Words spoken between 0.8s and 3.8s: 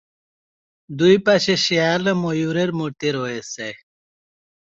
দুইপাশে শেয়াল ও ময়ূরের মূর্তি রয়েছে।